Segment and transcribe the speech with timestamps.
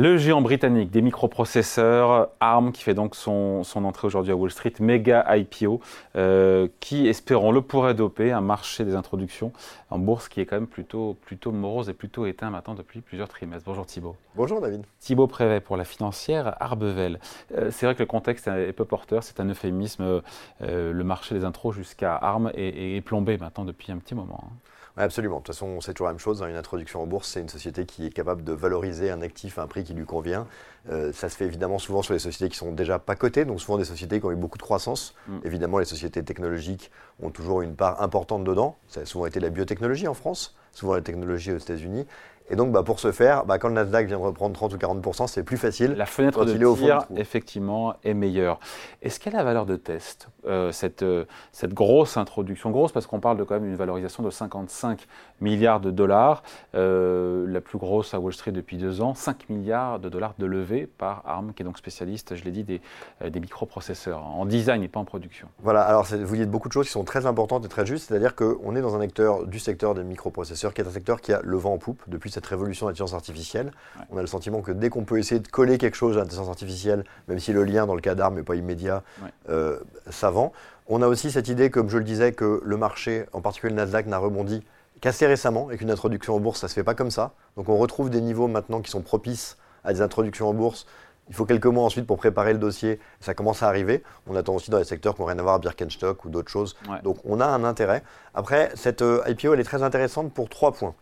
[0.00, 4.74] Le géant britannique des microprocesseurs, ARM, qui fait donc son, entrée aujourd'hui à Wall Street,
[4.78, 5.80] méga IPO,
[6.14, 9.52] euh, qui, espérons-le, pourrait doper un marché des introductions
[9.90, 13.26] en bourse qui est quand même plutôt, plutôt morose et plutôt éteint maintenant depuis plusieurs
[13.26, 13.64] trimestres.
[13.66, 14.14] Bonjour Thibault.
[14.36, 14.84] Bonjour David.
[15.00, 17.18] Thibault Prévet pour la financière Arbevel.
[17.56, 20.22] Euh, c'est vrai que le contexte est peu porteur, c'est un euphémisme.
[20.62, 24.44] Euh, le marché des intros jusqu'à ARM est, plombé maintenant depuis un petit moment.
[24.44, 24.56] Hein
[24.98, 25.36] absolument.
[25.36, 26.42] De toute façon, c'est toujours la même chose.
[26.42, 26.48] Hein.
[26.48, 29.62] Une introduction en bourse, c'est une société qui est capable de valoriser un actif à
[29.62, 30.46] un prix qui lui convient.
[30.90, 33.60] Euh, ça se fait évidemment souvent sur les sociétés qui sont déjà pas cotées, donc
[33.60, 35.14] souvent des sociétés qui ont eu beaucoup de croissance.
[35.26, 35.38] Mm.
[35.44, 36.90] Évidemment, les sociétés technologiques
[37.22, 38.76] ont toujours une part importante dedans.
[38.88, 42.06] Ça a souvent été la biotechnologie en France, souvent la technologie aux États-Unis.
[42.50, 44.76] Et donc, bah, pour ce faire, bah, quand le Nasdaq vient de reprendre 30 ou
[44.76, 45.92] 40% c'est plus facile.
[45.92, 48.58] La fenêtre de tir, effectivement, est meilleure.
[49.02, 52.92] Est-ce qu'elle a valeur de test, euh, cette, euh, cette grosse introduction Grosse?
[52.92, 55.06] Parce qu'on parle de quand même une valorisation de 55
[55.40, 56.42] milliards de dollars,
[56.74, 60.46] euh, la plus grosse à Wall Street depuis deux ans, 5 milliards de dollars de
[60.46, 62.80] levée par ARM, qui est donc spécialiste, je l'ai dit, des,
[63.28, 65.48] des, microprocesseurs, en design et pas en production.
[65.62, 68.34] Voilà, alors vous dites beaucoup de choses qui sont très importantes et très justes, c'est-à-dire
[68.34, 71.40] qu'on est dans un acteur du secteur des microprocesseurs, qui est un secteur qui a
[71.42, 73.72] le vent en poupe depuis cette révolution de l'intelligence artificielle.
[74.10, 76.48] On a le sentiment que dès qu'on peut essayer de coller quelque chose à l'intelligence
[76.48, 79.02] artificielle, même si le lien dans le cas d'armes n'est pas immédiat,
[79.48, 79.78] euh,
[80.10, 80.52] ça vend.
[80.86, 83.76] On a aussi cette idée, comme je le disais, que le marché, en particulier le
[83.76, 84.62] Nasdaq, n'a rebondi
[85.00, 87.32] qu'assez récemment et qu'une introduction en bourse, ça ne se fait pas comme ça.
[87.56, 90.86] Donc on retrouve des niveaux maintenant qui sont propices à des introductions en bourse.
[91.28, 92.98] Il faut quelques mois ensuite pour préparer le dossier.
[93.20, 94.02] Ça commence à arriver.
[94.26, 96.74] On attend aussi dans les secteurs qui n'ont rien à voir, Birkenstock ou d'autres choses.
[97.04, 98.02] Donc on a un intérêt.
[98.34, 100.94] Après, cette euh, IPO, elle est très intéressante pour trois points.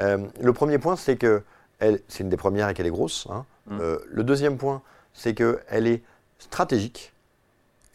[0.00, 1.42] Euh, le premier point, c'est que
[2.08, 3.26] c'est une des premières et qu'elle est grosse.
[3.30, 3.44] Hein.
[3.66, 3.78] Mm.
[3.80, 6.02] Euh, le deuxième point, c'est qu'elle est
[6.38, 7.12] stratégique.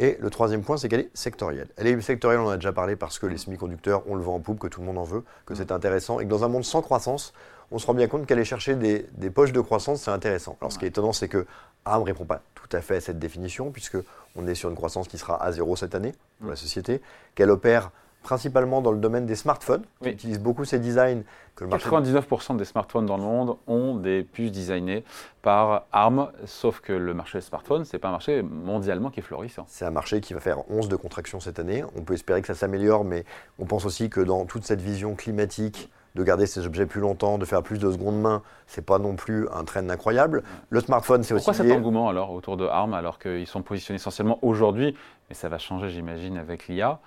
[0.01, 1.67] Et le troisième point, c'est qu'elle est sectorielle.
[1.75, 4.35] Elle est sectorielle, on en a déjà parlé, parce que les semi-conducteurs, on le vend
[4.35, 5.75] en poupe, que tout le monde en veut, que c'est mm.
[5.75, 7.33] intéressant, et que dans un monde sans croissance,
[7.71, 10.57] on se rend bien compte qu'aller chercher des, poches de croissance, c'est intéressant.
[10.61, 11.45] Alors ce qui est étonnant, c'est que
[11.85, 15.07] ARM ne répond pas tout à fait à cette définition, puisqu'on est sur une croissance
[15.07, 16.51] qui sera à zéro cette année pour mm.
[16.51, 17.01] la société,
[17.35, 17.91] qu'elle opère
[18.29, 21.23] principalement dans le domaine des smartphones, qui utilisent beaucoup ces designs.
[21.55, 25.03] Que 99% des smartphones dans le monde ont des puces designées
[25.41, 29.19] par ARM, sauf que le marché des smartphones, ce n'est pas un marché mondialement qui
[29.19, 29.65] est florissant.
[29.67, 31.83] C'est un marché qui va faire 11 de contraction cette année.
[31.95, 33.25] On peut espérer que ça s'améliore, mais
[33.57, 37.39] on pense aussi que dans toute cette vision climatique, de garder ces objets plus longtemps,
[37.39, 40.43] de faire plus de seconde main, c'est pas non plus un trend incroyable.
[40.69, 41.45] Le smartphone, c'est aussi.
[41.45, 44.95] Pourquoi cet engouement alors autour de ARM alors qu'ils sont positionnés essentiellement aujourd'hui,
[45.29, 46.99] mais ça va changer j'imagine avec l'IA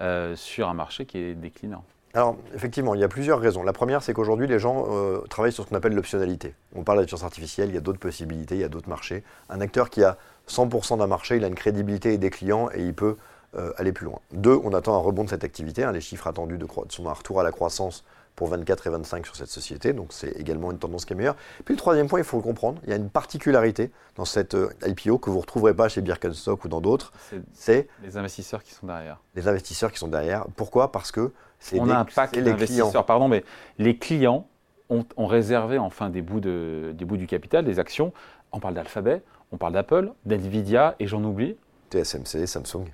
[0.00, 3.62] euh, sur un marché qui est déclinant alors, effectivement, il y a plusieurs raisons.
[3.62, 6.54] La première, c'est qu'aujourd'hui, les gens euh, travaillent sur ce qu'on appelle l'optionnalité.
[6.74, 9.22] On parle d'intelligence artificielle, il y a d'autres possibilités, il y a d'autres marchés.
[9.50, 10.16] Un acteur qui a
[10.48, 13.16] 100% d'un marché, il a une crédibilité et des clients et il peut
[13.56, 14.20] euh, aller plus loin.
[14.32, 15.84] Deux, on attend un rebond de cette activité.
[15.84, 15.92] Hein.
[15.92, 18.04] les chiffres attendus de, sont un retour à la croissance
[18.38, 21.34] pour 24 et 25 sur cette société, donc c'est également une tendance qui est meilleure.
[21.64, 24.54] Puis le troisième point, il faut le comprendre, il y a une particularité dans cette
[24.54, 27.12] euh, IPO que vous ne retrouverez pas chez Birkenstock ou dans d'autres,
[27.52, 29.18] c'est les investisseurs qui sont derrière.
[29.34, 30.46] Les investisseurs qui sont derrière.
[30.54, 30.92] Pourquoi?
[30.92, 33.44] Parce que c'est On a un pack d'investisseurs, pardon, mais
[33.78, 34.46] les clients
[34.88, 38.12] ont, réservé enfin des bouts, de, des bouts du capital, des actions.
[38.52, 41.56] On parle d'Alphabet, on parle d'Apple, d'NVIDIA, et j'en oublie.
[41.90, 42.86] TSMC, Samsung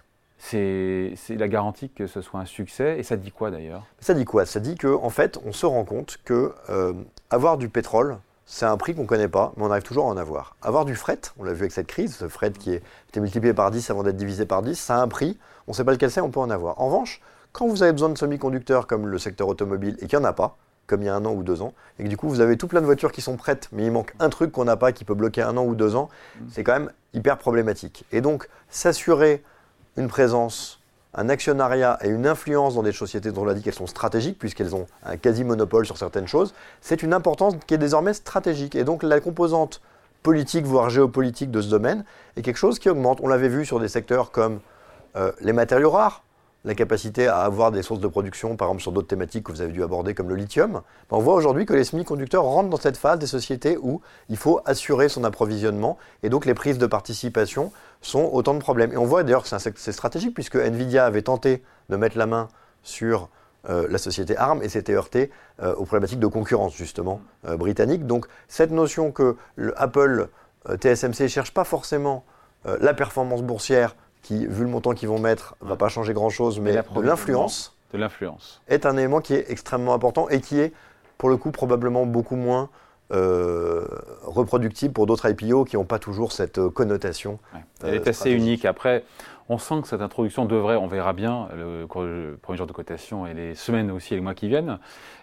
[0.50, 2.98] c'est la garantie que ce soit un succès.
[2.98, 3.82] Et ça dit quoi d'ailleurs?
[4.00, 4.44] Ça dit quoi?
[4.44, 6.92] Ça dit qu'en en fait, on se rend compte que euh,
[7.30, 10.08] avoir du pétrole, c'est un prix qu'on ne connaît pas, mais on arrive toujours à
[10.08, 10.56] en avoir.
[10.60, 12.78] Avoir du fret, on l'a vu avec cette crise, ce fret qui a
[13.08, 15.76] été multiplié par 10 avant d'être divisé par 10, ça a un prix, on ne
[15.76, 16.78] sait pas lequel c'est, on peut en avoir.
[16.80, 17.22] En revanche,
[17.52, 20.34] quand vous avez besoin de semi-conducteurs comme le secteur automobile et qu'il n'y en a
[20.34, 22.40] pas, comme il y a un an ou deux ans, et que du coup vous
[22.40, 24.76] avez tout plein de voitures qui sont prêtes, mais il manque un truc qu'on n'a
[24.76, 26.44] pas qui peut bloquer un an ou deux ans, mmh.
[26.50, 28.04] c'est quand même hyper problématique.
[28.12, 29.42] Et donc, s'assurer
[29.96, 30.80] une présence,
[31.14, 34.38] un actionnariat et une influence dans des sociétés dont on a dit qu'elles sont stratégiques,
[34.38, 38.74] puisqu'elles ont un quasi-monopole sur certaines choses, c'est une importance qui est désormais stratégique.
[38.74, 39.80] Et donc la composante
[40.22, 42.04] politique, voire géopolitique de ce domaine,
[42.36, 43.20] est quelque chose qui augmente.
[43.22, 44.60] On l'avait vu sur des secteurs comme
[45.16, 46.23] euh, les matériaux rares,
[46.64, 49.60] la capacité à avoir des sources de production, par exemple sur d'autres thématiques que vous
[49.60, 52.78] avez dû aborder comme le lithium, ben, on voit aujourd'hui que les semi-conducteurs rentrent dans
[52.78, 54.00] cette phase des sociétés où
[54.30, 57.70] il faut assurer son approvisionnement et donc les prises de participation
[58.00, 58.92] sont autant de problèmes.
[58.92, 62.48] Et on voit d'ailleurs que c'est stratégique puisque Nvidia avait tenté de mettre la main
[62.82, 63.28] sur
[63.68, 65.30] euh, la société ARM et s'était heurté
[65.62, 68.06] euh, aux problématiques de concurrence justement euh, britannique.
[68.06, 70.28] Donc cette notion que le Apple,
[70.66, 72.24] TSMC cherche pas forcément
[72.80, 73.94] la performance boursière
[74.24, 77.76] qui, vu le montant qu'ils vont mettre, ne va pas changer grand-chose, mais de l'influence.
[77.92, 78.60] De l'influence.
[78.66, 80.72] Est un élément qui est extrêmement important et qui est,
[81.18, 82.70] pour le coup, probablement beaucoup moins
[83.10, 87.38] reproductible pour d'autres IPO qui n'ont pas toujours cette connotation.
[87.82, 88.64] Elle est assez unique.
[88.64, 89.04] Après,
[89.48, 93.34] on sent que cette introduction devrait, on verra bien le premier jour de cotation et
[93.34, 94.78] les semaines aussi et les mois qui viennent.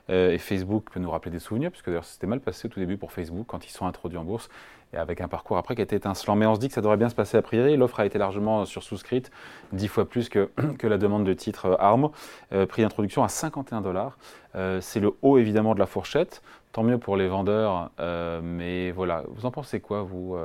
[0.10, 2.98] et Facebook peut nous rappeler des souvenirs, puisque d'ailleurs c'était mal passé au tout début
[2.98, 4.50] pour Facebook quand ils sont introduits en bourse
[4.94, 6.36] et avec un parcours après qui a été étincelant.
[6.36, 7.78] Mais on se dit que ça devrait bien se passer a priori.
[7.78, 9.32] L'offre a été largement sursouscrite,
[9.72, 12.10] dix fois plus que, que la demande de titre euh, ARM.
[12.54, 14.18] Euh, prix d'introduction à 51 dollars.
[14.56, 16.42] Euh, c'est le haut évidemment de la fourchette.
[16.72, 17.92] Tant mieux pour les vendeurs.
[18.44, 20.38] mais voilà, vous en pensez quoi, vous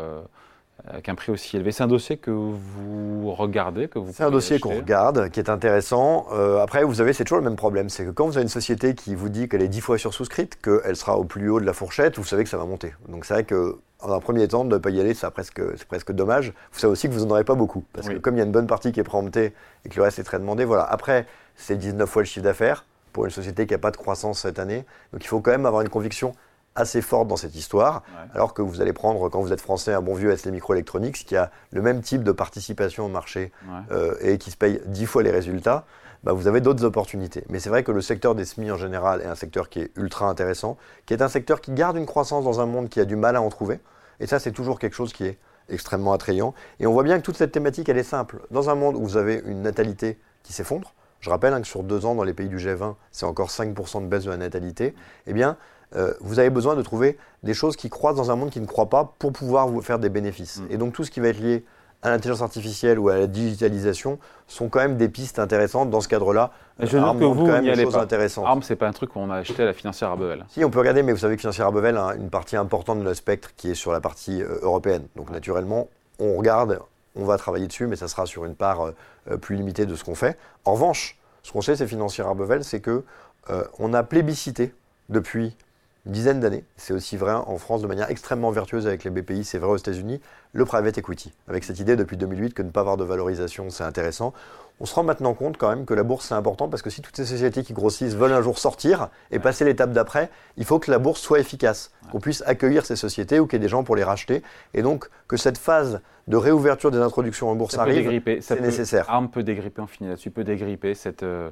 [0.89, 1.73] avec un prix aussi élevé?
[1.73, 5.49] C'est un dossier que vous regardez, que vous C'est un dossier qu'on regarde, qui est
[5.49, 6.27] intéressant.
[6.61, 8.95] après, vous avez, c'est toujours le même problème, c'est que quand vous avez une société
[8.95, 11.73] qui vous dit qu'elle est dix fois sursouscrite, qu'elle sera au plus haut de la
[11.73, 12.95] fourchette, vous savez que ça va monter.
[13.09, 15.63] Donc c'est vrai que en un premier temps, de ne pas y aller, c'est presque,
[15.87, 16.53] presque dommage.
[16.73, 17.85] Vous savez aussi que vous n'en aurez pas beaucoup.
[17.93, 20.03] Parce que comme il y a une bonne partie qui est préemptée et que le
[20.03, 20.85] reste est très demandé, voilà.
[20.85, 21.27] Après,
[21.57, 22.85] c'est 19 fois le chiffre d'affaires
[23.17, 24.85] pour une société qui n'a pas de croissance cette année.
[25.11, 26.35] Donc il faut quand même avoir une conviction
[26.75, 28.03] assez forte dans cette histoire,
[28.35, 31.35] alors que vous allez prendre, quand vous êtes français, un bon vieux ST Microelectronics qui
[31.35, 33.53] a le même type de participation au marché
[33.91, 35.87] euh, et qui se paye 10 fois les résultats.
[36.25, 37.43] Bah, vous avez d'autres opportunités.
[37.49, 39.91] Mais c'est vrai que le secteur des SMI en général est un secteur qui est
[39.97, 40.77] ultra intéressant,
[41.07, 43.37] qui est un secteur qui garde une croissance dans un monde qui a du mal
[43.37, 43.81] à en trouver.
[44.21, 45.39] Et ça, c'est toujours quelque chose qui est
[45.71, 46.53] extrêmement attrayant.
[46.81, 48.41] Et on voit bien que toute cette thématique, elle est simple.
[48.51, 50.93] Dans un monde où vous avez une natalité qui s'effondre,
[51.27, 54.01] je rappelle hein, que sur deux ans, dans les pays du G20, c'est encore 5%
[54.01, 54.95] de baisse de la natalité,
[55.27, 55.57] eh bien,
[55.97, 58.67] euh, vous avez besoin de trouver des choses qui croissent dans un monde qui ne
[58.67, 60.61] croit pas pour pouvoir vous faire des bénéfices.
[60.61, 60.67] Mm.
[60.71, 61.65] Et donc tout ce qui va être lié
[62.03, 66.07] à l'intelligence artificielle ou à la digitalisation sont quand même des pistes intéressantes dans ce
[66.07, 66.53] cadre-là.
[66.79, 68.07] Je doute que vous n'y allez pas.
[68.45, 70.45] ARM, c'est pas un truc qu'on a acheté à la financière Arbevel.
[70.49, 73.05] Si, on peut regarder, mais vous savez que financière Arbevel a une partie importante de
[73.05, 75.09] le spectre qui est sur la partie euh, européenne.
[75.17, 75.89] Donc naturellement,
[76.21, 76.79] on regarde,
[77.17, 78.93] on va travailler dessus, mais ça sera sur une part euh,
[79.31, 80.39] euh, plus limitée de ce qu'on fait.
[80.65, 83.05] En revanche, ce qu'on sait, c'est financière Arbevel, c'est que
[83.79, 84.75] on a plébiscité
[85.09, 85.57] depuis
[86.07, 86.65] une dizaine d'années.
[86.77, 89.77] C'est aussi vrai en France de manière extrêmement vertueuse avec les BPI, c'est vrai aux
[89.77, 90.21] États-Unis,
[90.53, 91.33] le private equity.
[91.49, 94.33] Avec cette idée depuis 2008 que ne pas avoir de valorisation, c'est intéressant.
[94.79, 97.03] On se rend maintenant compte quand même que la bourse, c'est important parce que si
[97.03, 100.79] toutes ces sociétés qui grossissent veulent un jour sortir et passer l'étape d'après, il faut
[100.79, 103.69] que la bourse soit efficace, qu'on puisse accueillir ces sociétés ou qu'il y ait des
[103.69, 104.43] gens pour les racheter.
[104.75, 109.07] Et donc que cette phase de réouverture des introductions en bourse arrive, c'est nécessaire.
[109.33, 111.23] Peut dégripper, on finit là-dessus, peut dégripper cette...
[111.23, 111.51] Euh,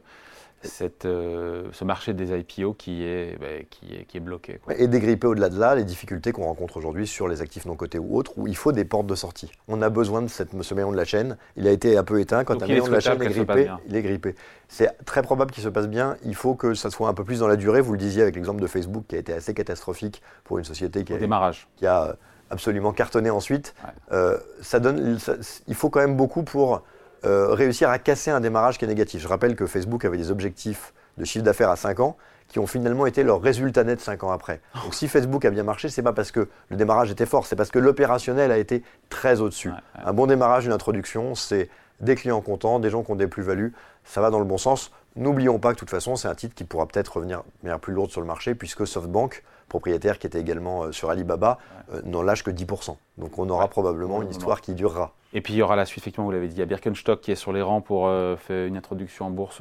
[0.62, 4.60] cette, euh, ce marché des IPO qui est, bah, qui est, qui est bloqué.
[4.76, 7.98] Et dégripper au-delà de là les difficultés qu'on rencontre aujourd'hui sur les actifs non cotés
[7.98, 9.50] ou autres, où il faut des portes de sortie.
[9.68, 11.36] On a besoin de cette, ce maillon de la chaîne.
[11.56, 12.44] Il a été un peu éteint.
[12.44, 14.34] Quand un maillon de la chaîne est grippé, il est grippé.
[14.68, 16.16] C'est très probable qu'il se passe bien.
[16.24, 17.80] Il faut que ça soit un peu plus dans la durée.
[17.80, 21.04] Vous le disiez avec l'exemple de Facebook qui a été assez catastrophique pour une société
[21.04, 21.68] qui, a, démarrage.
[21.76, 22.16] qui a
[22.50, 23.74] absolument cartonné ensuite.
[24.12, 25.18] Euh, ça donne,
[25.66, 26.82] il faut quand même beaucoup pour
[27.24, 29.22] euh, réussir à casser un démarrage qui est négatif.
[29.22, 32.16] Je rappelle que Facebook avait des objectifs de chiffre d'affaires à 5 ans
[32.48, 34.60] qui ont finalement été leur résultat net 5 ans après.
[34.82, 37.56] Donc si Facebook a bien marché, c'est pas parce que le démarrage était fort, c'est
[37.56, 39.72] parce que l'opérationnel a été très au-dessus.
[40.04, 41.68] Un bon démarrage, une introduction, c'est
[42.00, 43.72] des clients contents, des gens qui ont des plus-values,
[44.04, 44.92] ça va dans le bon sens.
[45.16, 47.80] N'oublions pas que de toute façon, c'est un titre qui pourra peut-être revenir de manière
[47.80, 51.58] plus lourde sur le marché, puisque SoftBank, propriétaire qui était également euh, sur Alibaba,
[51.92, 52.96] euh, n'en lâche que 10%.
[53.18, 55.12] Donc on aura probablement une histoire qui durera.
[55.34, 57.20] Et puis il y aura la suite, effectivement, vous l'avez dit, il y a Birkenstock
[57.20, 59.60] qui est sur les rangs pour euh, faire une introduction en bourse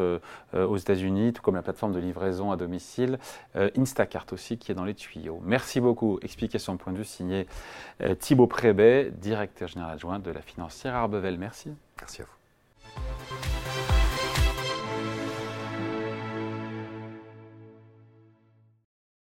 [0.53, 3.19] aux États-Unis, tout comme la plateforme de livraison à domicile.
[3.55, 5.41] Instacart aussi qui est dans les tuyaux.
[5.43, 6.19] Merci beaucoup.
[6.21, 7.47] Explication point de vue signé
[8.19, 11.37] Thibaut Prébet, directeur général adjoint de la financière Arbevel.
[11.37, 11.71] Merci.
[11.99, 13.52] Merci à vous.